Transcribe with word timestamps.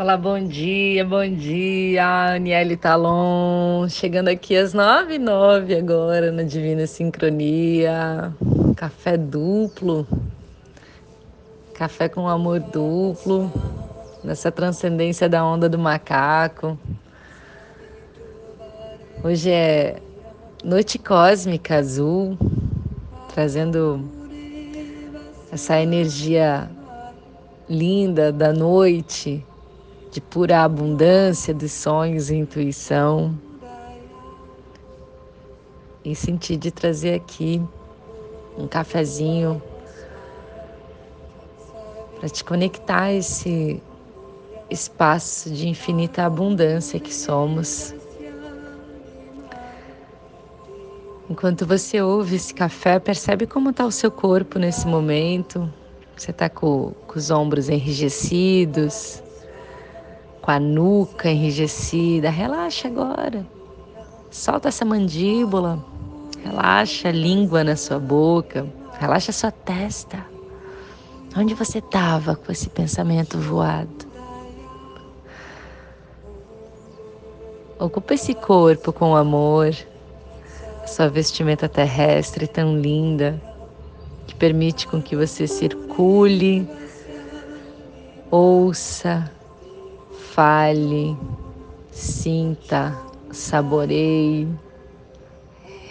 Olá, 0.00 0.16
bom 0.16 0.38
dia, 0.38 1.04
bom 1.04 1.28
dia, 1.28 2.34
Aniele 2.36 2.76
Talon, 2.76 3.88
chegando 3.88 4.28
aqui 4.28 4.56
às 4.56 4.72
nove 4.72 5.14
e 5.14 5.18
nove 5.18 5.74
agora 5.74 6.30
na 6.30 6.44
Divina 6.44 6.86
Sincronia, 6.86 8.32
café 8.76 9.16
duplo, 9.16 10.06
café 11.74 12.08
com 12.08 12.28
amor 12.28 12.60
duplo, 12.60 13.50
nessa 14.22 14.52
transcendência 14.52 15.28
da 15.28 15.44
onda 15.44 15.68
do 15.68 15.80
macaco. 15.80 16.78
Hoje 19.24 19.50
é 19.50 19.96
noite 20.62 20.96
cósmica 20.96 21.74
azul, 21.74 22.38
trazendo 23.34 24.08
essa 25.50 25.80
energia 25.80 26.70
linda 27.68 28.30
da 28.30 28.52
noite, 28.52 29.44
de 30.10 30.20
pura 30.20 30.62
abundância 30.62 31.52
de 31.52 31.68
sonhos 31.68 32.30
e 32.30 32.36
intuição. 32.36 33.38
E 36.04 36.14
senti 36.14 36.56
de 36.56 36.70
trazer 36.70 37.14
aqui 37.14 37.62
um 38.56 38.66
cafezinho 38.66 39.62
para 42.18 42.28
te 42.28 42.42
conectar 42.42 43.02
a 43.02 43.12
esse 43.12 43.82
espaço 44.70 45.50
de 45.50 45.68
infinita 45.68 46.24
abundância 46.24 46.98
que 46.98 47.14
somos. 47.14 47.94
Enquanto 51.30 51.66
você 51.66 52.00
ouve 52.00 52.36
esse 52.36 52.54
café, 52.54 52.98
percebe 52.98 53.46
como 53.46 53.70
está 53.70 53.84
o 53.84 53.92
seu 53.92 54.10
corpo 54.10 54.58
nesse 54.58 54.86
momento. 54.86 55.70
Você 56.16 56.30
está 56.30 56.48
com, 56.48 56.92
com 57.06 57.18
os 57.18 57.30
ombros 57.30 57.68
enrijecidos, 57.68 59.22
com 60.48 60.52
a 60.52 60.58
nuca 60.58 61.30
enrijecida. 61.30 62.30
Relaxa 62.30 62.88
agora. 62.88 63.46
Solta 64.30 64.68
essa 64.68 64.82
mandíbula. 64.82 65.84
Relaxa 66.42 67.08
a 67.08 67.12
língua 67.12 67.62
na 67.62 67.76
sua 67.76 67.98
boca. 67.98 68.66
Relaxa 68.98 69.30
a 69.30 69.34
sua 69.34 69.50
testa. 69.50 70.24
Onde 71.36 71.52
você 71.52 71.80
estava 71.80 72.34
com 72.34 72.50
esse 72.50 72.70
pensamento 72.70 73.36
voado? 73.36 74.08
Ocupa 77.78 78.14
esse 78.14 78.32
corpo 78.32 78.90
com 78.90 79.14
amor, 79.14 79.76
sua 80.86 81.10
vestimenta 81.10 81.68
terrestre 81.68 82.46
tão 82.46 82.78
linda, 82.78 83.40
que 84.26 84.34
permite 84.34 84.88
com 84.88 85.00
que 85.00 85.14
você 85.14 85.46
circule, 85.46 86.66
ouça, 88.30 89.30
fale, 90.38 91.18
sinta, 91.90 92.96
saboreie, 93.32 94.46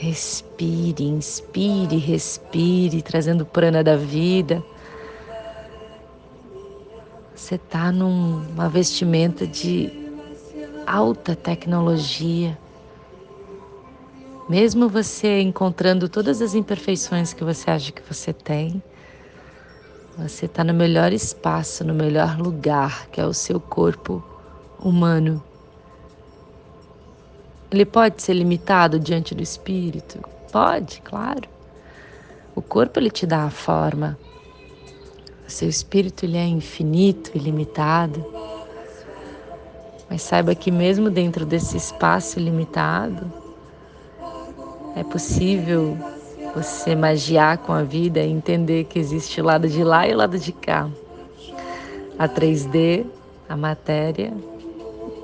respire, 0.00 1.04
inspire, 1.04 1.96
respire, 1.96 3.02
trazendo 3.02 3.46
prana 3.46 3.84
da 3.84 3.94
vida. 3.94 4.60
Você 7.32 7.54
está 7.54 7.92
numa 7.92 8.68
vestimenta 8.68 9.46
de 9.46 9.92
alta 10.88 11.36
tecnologia. 11.36 12.58
Mesmo 14.48 14.88
você 14.88 15.40
encontrando 15.40 16.08
todas 16.08 16.42
as 16.42 16.56
imperfeições 16.56 17.32
que 17.32 17.44
você 17.44 17.70
acha 17.70 17.92
que 17.92 18.02
você 18.02 18.32
tem, 18.32 18.82
você 20.18 20.46
está 20.46 20.64
no 20.64 20.74
melhor 20.74 21.12
espaço, 21.12 21.84
no 21.84 21.94
melhor 21.94 22.36
lugar, 22.40 23.06
que 23.06 23.20
é 23.20 23.24
o 23.24 23.32
seu 23.32 23.60
corpo 23.60 24.31
humano. 24.82 25.42
Ele 27.70 27.86
pode 27.86 28.20
ser 28.22 28.34
limitado 28.34 28.98
diante 28.98 29.34
do 29.34 29.42
espírito? 29.42 30.20
Pode, 30.50 31.00
claro. 31.00 31.48
O 32.54 32.60
corpo 32.60 32.98
ele 32.98 33.10
te 33.10 33.24
dá 33.24 33.44
a 33.44 33.50
forma. 33.50 34.18
O 35.46 35.50
seu 35.50 35.68
espírito 35.68 36.24
ele 36.24 36.36
é 36.36 36.44
infinito, 36.44 37.30
ilimitado. 37.34 38.24
Mas 40.10 40.20
saiba 40.20 40.54
que 40.54 40.70
mesmo 40.70 41.08
dentro 41.08 41.46
desse 41.46 41.78
espaço 41.78 42.38
ilimitado, 42.38 43.32
é 44.94 45.02
possível 45.02 45.96
você 46.54 46.94
magiar 46.94 47.56
com 47.56 47.72
a 47.72 47.82
vida 47.82 48.20
e 48.20 48.30
entender 48.30 48.84
que 48.84 48.98
existe 48.98 49.40
o 49.40 49.44
lado 49.44 49.66
de 49.66 49.82
lá 49.82 50.06
e 50.06 50.12
o 50.12 50.18
lado 50.18 50.38
de 50.38 50.52
cá. 50.52 50.90
A 52.18 52.28
3D, 52.28 53.06
a 53.48 53.56
matéria 53.56 54.34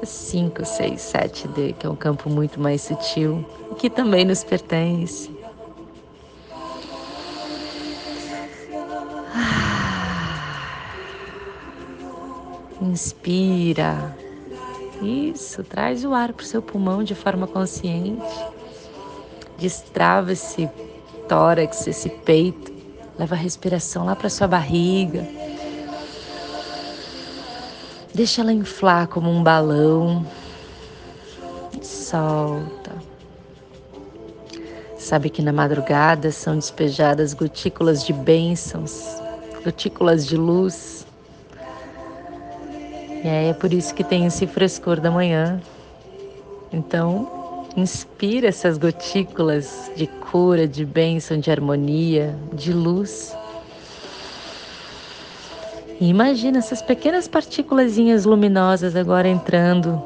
5, 0.03 0.65
6, 0.65 1.01
7D, 1.01 1.75
que 1.75 1.87
é 1.87 1.91
um 1.91 1.97
campo 1.97 2.31
muito 2.31 2.61
mais 2.61 2.83
sutil, 2.83 3.45
que 3.79 3.91
também 3.91 4.25
nos 4.25 4.45
pertence. 4.45 5.31
Inspira. 12.81 14.17
Isso, 15.03 15.63
traz 15.63 16.05
o 16.05 16.15
ar 16.15 16.33
para 16.33 16.43
o 16.43 16.47
seu 16.47 16.63
pulmão 16.63 17.03
de 17.03 17.15
forma 17.15 17.47
consciente. 17.47 18.23
Destrava 19.59 20.33
esse 20.33 20.69
tórax, 21.29 21.87
esse 21.87 22.09
peito. 22.09 22.73
Leva 23.19 23.35
a 23.35 23.39
respiração 23.39 24.05
lá 24.05 24.15
para 24.15 24.31
sua 24.31 24.47
barriga 24.47 25.48
Deixa 28.19 28.41
ela 28.41 28.53
inflar 28.53 29.07
como 29.07 29.31
um 29.31 29.45
balão. 29.45 30.27
Solta. 31.81 32.91
Sabe 34.99 35.31
que 35.31 35.41
na 35.41 35.53
madrugada 35.53 36.33
são 36.33 36.57
despejadas 36.57 37.33
gotículas 37.33 38.05
de 38.05 38.13
bênçãos, 38.13 39.23
gotículas 39.65 40.27
de 40.27 40.37
luz. 40.37 41.07
E 43.23 43.29
aí 43.29 43.51
é 43.51 43.55
por 43.55 43.73
isso 43.73 43.95
que 43.95 44.03
tem 44.03 44.27
esse 44.27 44.49
frescor 44.49 44.99
da 44.99 45.13
manhã. 45.13 45.63
Então, 46.73 47.69
inspira 47.77 48.49
essas 48.49 48.79
gotículas 48.79 49.93
de 49.95 50.09
cura, 50.09 50.67
de 50.67 50.85
bênção, 50.85 51.39
de 51.39 51.53
harmonia, 51.53 52.37
de 52.53 52.73
luz 52.73 53.33
e 56.01 56.09
imagina 56.09 56.59
essas 56.59 56.81
pequenas 56.81 57.27
partículas 57.27 57.97
luminosas 58.25 58.95
agora 58.95 59.29
entrando 59.29 60.01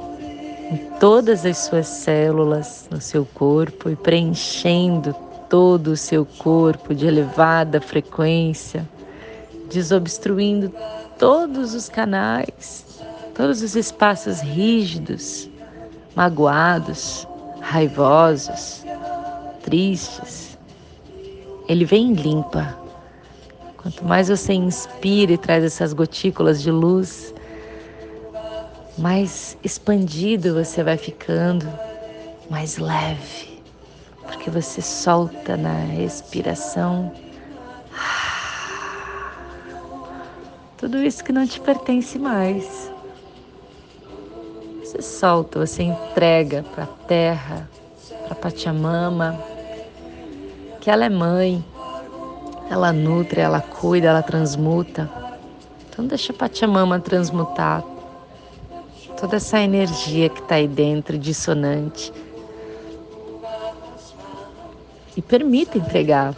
em 0.70 0.76
todas 0.98 1.44
as 1.44 1.58
suas 1.58 1.86
células 1.86 2.88
no 2.90 3.00
seu 3.00 3.26
corpo 3.26 3.90
e 3.90 3.96
preenchendo 3.96 5.14
todo 5.50 5.88
o 5.88 5.96
seu 5.96 6.24
corpo 6.24 6.94
de 6.94 7.06
elevada 7.06 7.78
frequência, 7.78 8.88
desobstruindo 9.70 10.72
todos 11.18 11.74
os 11.74 11.90
canais, 11.90 13.02
todos 13.34 13.62
os 13.62 13.76
espaços 13.76 14.40
rígidos, 14.40 15.50
magoados, 16.14 17.28
raivosos, 17.60 18.82
tristes. 19.62 20.58
Ele 21.68 21.84
vem 21.84 22.14
limpa 22.14 22.81
Quanto 23.82 24.04
mais 24.04 24.28
você 24.28 24.52
inspira 24.52 25.32
e 25.32 25.38
traz 25.38 25.64
essas 25.64 25.92
gotículas 25.92 26.62
de 26.62 26.70
luz, 26.70 27.34
mais 28.96 29.56
expandido 29.64 30.54
você 30.54 30.82
vai 30.82 30.96
ficando, 30.96 31.66
mais 32.48 32.78
leve, 32.78 33.62
porque 34.22 34.50
você 34.50 34.80
solta 34.80 35.56
na 35.56 35.74
respiração 35.74 37.12
tudo 40.82 41.00
isso 41.00 41.22
que 41.22 41.32
não 41.32 41.46
te 41.46 41.60
pertence 41.60 42.18
mais. 42.18 42.90
Você 44.80 45.00
solta, 45.00 45.64
você 45.64 45.84
entrega 45.84 46.64
para 46.74 46.82
a 46.82 46.86
terra, 46.88 47.70
para 48.26 48.34
Pachamama, 48.34 49.40
que 50.80 50.90
ela 50.90 51.04
é 51.04 51.08
mãe, 51.08 51.64
ela 52.70 52.92
nutre, 52.92 53.40
ela 53.40 53.60
cuida, 53.60 54.08
ela 54.08 54.22
transmuta. 54.22 55.10
Então 55.88 56.06
deixa 56.06 56.32
a 56.32 56.36
Pachamama 56.36 56.98
transmutar 56.98 57.84
toda 59.20 59.36
essa 59.36 59.60
energia 59.60 60.28
que 60.28 60.40
está 60.40 60.56
aí 60.56 60.66
dentro, 60.66 61.16
dissonante. 61.16 62.12
E 65.16 65.22
permita 65.22 65.78
entregar. 65.78 66.34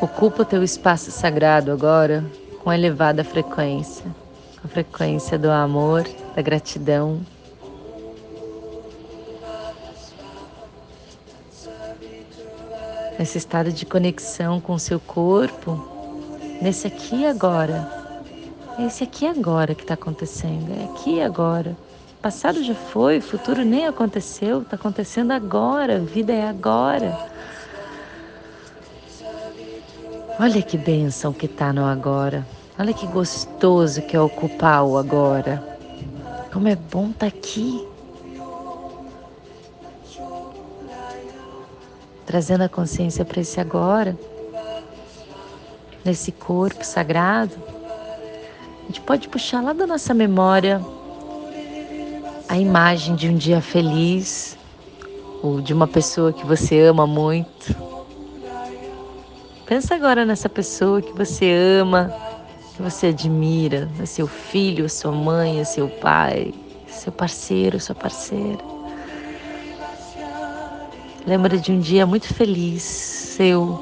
Ocupa 0.00 0.42
o 0.42 0.44
teu 0.44 0.62
espaço 0.62 1.10
sagrado 1.10 1.72
agora 1.72 2.24
com 2.62 2.72
elevada 2.72 3.24
frequência, 3.24 4.04
a 4.62 4.68
frequência 4.68 5.38
do 5.38 5.50
amor, 5.50 6.06
da 6.34 6.42
gratidão, 6.42 7.20
nesse 13.18 13.38
estado 13.38 13.72
de 13.72 13.86
conexão 13.86 14.60
com 14.60 14.74
o 14.74 14.78
seu 14.78 15.00
corpo, 15.00 15.82
nesse 16.60 16.86
aqui 16.86 17.22
e 17.22 17.26
agora. 17.26 17.90
Esse 18.78 19.04
aqui 19.04 19.24
e 19.24 19.28
agora 19.28 19.74
que 19.74 19.82
está 19.82 19.94
acontecendo, 19.94 20.72
é 20.72 20.84
aqui 20.84 21.16
e 21.16 21.22
agora. 21.22 21.76
Passado 22.20 22.62
já 22.62 22.74
foi, 22.74 23.20
futuro 23.20 23.64
nem 23.64 23.86
aconteceu, 23.86 24.62
está 24.62 24.76
acontecendo 24.76 25.30
agora, 25.32 26.00
vida 26.00 26.32
é 26.32 26.46
agora. 26.46 27.16
Olha 30.38 30.60
que 30.60 30.76
bênção 30.76 31.32
que 31.32 31.46
está 31.46 31.72
no 31.72 31.84
agora. 31.84 32.46
Olha 32.78 32.92
que 32.92 33.06
gostoso 33.06 34.02
que 34.02 34.14
é 34.14 34.20
ocupar 34.20 34.84
o 34.84 34.98
agora. 34.98 35.62
Como 36.52 36.68
é 36.68 36.76
bom 36.76 37.06
estar 37.08 37.20
tá 37.20 37.26
aqui. 37.26 37.86
Trazendo 42.26 42.62
a 42.62 42.68
consciência 42.68 43.24
para 43.24 43.40
esse 43.40 43.60
agora, 43.60 44.18
nesse 46.04 46.32
corpo 46.32 46.84
sagrado. 46.84 47.54
A 48.82 48.86
gente 48.86 49.00
pode 49.00 49.28
puxar 49.28 49.62
lá 49.62 49.72
da 49.72 49.86
nossa 49.86 50.12
memória 50.12 50.80
a 52.48 52.58
imagem 52.58 53.14
de 53.16 53.28
um 53.28 53.36
dia 53.36 53.60
feliz 53.60 54.58
ou 55.42 55.60
de 55.60 55.72
uma 55.72 55.86
pessoa 55.86 56.32
que 56.32 56.44
você 56.46 56.80
ama 56.80 57.06
muito 57.06 57.86
Pensa 59.66 59.96
agora 59.96 60.24
nessa 60.24 60.48
pessoa 60.48 61.02
que 61.02 61.12
você 61.12 61.50
ama, 61.80 62.14
que 62.76 62.80
você 62.80 63.08
admira, 63.08 63.90
é 64.00 64.06
seu 64.06 64.28
filho, 64.28 64.88
sua 64.88 65.10
mãe, 65.10 65.64
seu 65.64 65.88
pai, 65.88 66.54
seu 66.86 67.10
parceiro, 67.10 67.80
sua 67.80 67.94
parceira. 67.96 68.75
Lembra 71.26 71.58
de 71.58 71.72
um 71.72 71.80
dia 71.80 72.06
muito 72.06 72.32
feliz 72.32 72.84
seu, 72.84 73.80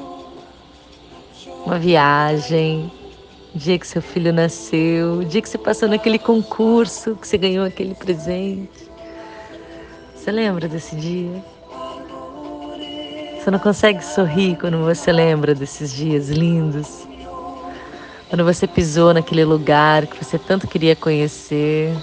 uma 1.63 1.77
viagem, 1.77 2.91
dia 3.53 3.77
que 3.77 3.85
seu 3.85 4.01
filho 4.01 4.33
nasceu, 4.33 5.23
dia 5.23 5.43
que 5.43 5.47
você 5.47 5.59
passou 5.59 5.87
naquele 5.87 6.17
concurso, 6.17 7.15
que 7.15 7.27
você 7.27 7.37
ganhou 7.37 7.63
aquele 7.63 7.93
presente. 7.93 8.89
Você 10.15 10.31
lembra 10.31 10.67
desse 10.67 10.95
dia? 10.95 11.45
Você 13.39 13.51
não 13.51 13.59
consegue 13.59 14.03
sorrir 14.03 14.57
quando 14.57 14.83
você 14.83 15.11
lembra 15.11 15.53
desses 15.53 15.93
dias 15.93 16.29
lindos? 16.29 17.07
Quando 18.27 18.43
você 18.43 18.65
pisou 18.65 19.13
naquele 19.13 19.45
lugar 19.45 20.07
que 20.07 20.25
você 20.25 20.39
tanto 20.39 20.67
queria 20.67 20.95
conhecer? 20.95 21.95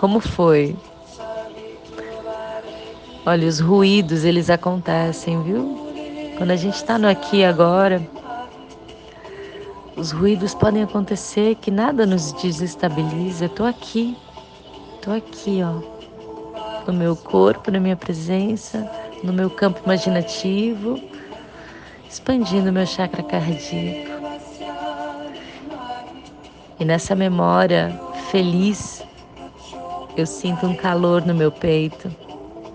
Como 0.00 0.20
foi? 0.20 0.74
Olha, 3.26 3.48
os 3.48 3.60
ruídos 3.60 4.24
eles 4.24 4.50
acontecem, 4.50 5.42
viu? 5.42 5.78
Quando 6.36 6.50
a 6.50 6.56
gente 6.56 6.74
está 6.74 6.98
no 6.98 7.08
aqui 7.08 7.44
agora, 7.44 8.06
os 9.96 10.12
ruídos 10.12 10.54
podem 10.54 10.82
acontecer 10.82 11.54
que 11.56 11.70
nada 11.70 12.04
nos 12.04 12.32
desestabiliza. 12.32 13.48
Tô 13.48 13.64
aqui, 13.64 14.16
tô 15.00 15.10
aqui, 15.10 15.60
ó 15.62 15.94
no 16.86 16.92
meu 16.92 17.16
corpo, 17.16 17.70
na 17.70 17.80
minha 17.80 17.96
presença, 17.96 18.90
no 19.22 19.32
meu 19.32 19.50
campo 19.50 19.80
imaginativo, 19.84 21.00
expandindo 22.08 22.72
meu 22.72 22.86
chakra 22.86 23.22
cardíaco. 23.22 24.12
E 26.78 26.84
nessa 26.84 27.14
memória 27.14 27.98
feliz, 28.30 29.02
eu 30.16 30.26
sinto 30.26 30.66
um 30.66 30.74
calor 30.74 31.24
no 31.24 31.34
meu 31.34 31.50
peito 31.50 32.14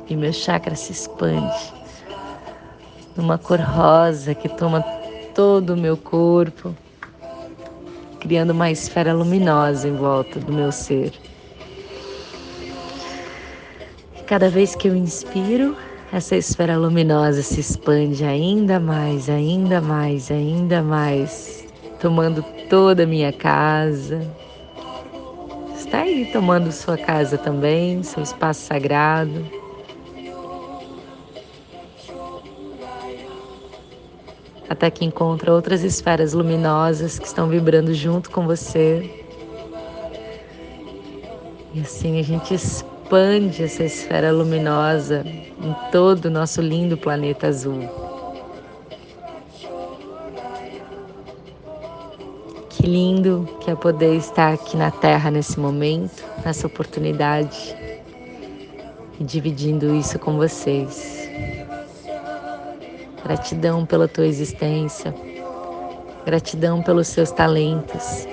e 0.09 0.15
meu 0.15 0.33
chakra 0.33 0.75
se 0.75 0.91
expande 0.91 1.79
numa 3.19 3.38
cor 3.38 3.59
rosa 3.59 4.33
que 4.33 4.47
toma 4.47 4.81
todo 5.35 5.73
o 5.73 5.77
meu 5.77 5.97
corpo, 5.97 6.73
criando 8.19 8.51
uma 8.51 8.71
esfera 8.71 9.13
luminosa 9.13 9.88
em 9.88 9.95
volta 9.95 10.39
do 10.39 10.53
meu 10.53 10.71
ser. 10.71 11.11
Cada 14.25 14.50
vez 14.50 14.75
que 14.75 14.88
eu 14.88 14.95
inspiro, 14.95 15.75
essa 16.13 16.35
esfera 16.35 16.77
luminosa 16.77 17.41
se 17.41 17.59
expande 17.59 18.23
ainda 18.23 18.79
mais, 18.79 19.29
ainda 19.29 19.81
mais, 19.81 20.31
ainda 20.31 20.81
mais, 20.81 21.65
tomando 22.00 22.41
toda 22.69 23.03
a 23.03 23.07
minha 23.07 23.33
casa. 23.33 24.21
Está 25.75 26.01
aí 26.01 26.29
tomando 26.31 26.71
sua 26.71 26.97
casa 26.97 27.38
também, 27.38 28.01
seu 28.03 28.23
espaço 28.23 28.61
sagrado. 28.61 29.58
Até 34.69 34.91
que 34.91 35.03
encontra 35.03 35.51
outras 35.51 35.83
esferas 35.83 36.33
luminosas 36.33 37.18
que 37.18 37.25
estão 37.25 37.47
vibrando 37.47 37.94
junto 37.94 38.30
com 38.30 38.45
você. 38.45 39.25
E 41.74 41.81
assim 41.81 42.19
a 42.19 42.24
gente 42.24 42.53
expande 42.53 43.63
essa 43.63 43.83
esfera 43.83 44.31
luminosa 44.31 45.24
em 45.25 45.91
todo 45.91 46.25
o 46.25 46.30
nosso 46.30 46.62
lindo 46.62 46.97
planeta 46.97 47.47
azul. 47.47 47.81
Que 52.69 52.88
lindo 52.88 53.57
que 53.59 53.69
é 53.69 53.75
poder 53.75 54.15
estar 54.15 54.53
aqui 54.53 54.77
na 54.77 54.89
Terra 54.89 55.30
nesse 55.30 55.59
momento, 55.59 56.24
nessa 56.45 56.65
oportunidade 56.65 57.75
e 59.19 59.24
dividindo 59.24 59.94
isso 59.94 60.18
com 60.18 60.38
vocês. 60.38 61.19
Gratidão 63.30 63.86
pela 63.86 64.08
tua 64.08 64.26
existência, 64.26 65.14
gratidão 66.26 66.81
pelos 66.81 67.10
seus 67.10 67.30
talentos, 67.31 68.28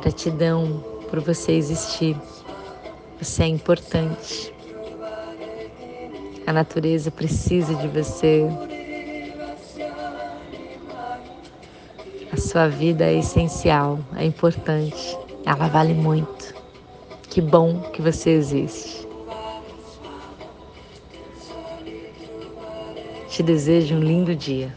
gratidão 0.00 0.82
por 1.08 1.20
você 1.20 1.52
existir. 1.52 2.16
Você 3.20 3.44
é 3.44 3.46
importante. 3.46 4.52
A 6.44 6.52
natureza 6.52 7.12
precisa 7.12 7.72
de 7.76 7.86
você. 7.86 8.48
A 12.32 12.36
sua 12.36 12.66
vida 12.66 13.04
é 13.04 13.16
essencial, 13.20 14.00
é 14.16 14.24
importante. 14.24 15.16
Ela 15.44 15.68
vale 15.68 15.94
muito. 15.94 16.52
Que 17.30 17.40
bom 17.40 17.80
que 17.92 18.02
você 18.02 18.30
existe. 18.30 19.05
Te 23.36 23.42
desejo 23.42 23.96
um 23.96 24.00
lindo 24.00 24.34
dia. 24.34 24.74